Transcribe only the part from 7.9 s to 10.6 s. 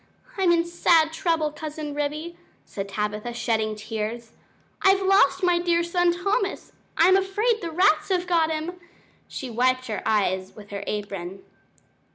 have got him." She wiped her eyes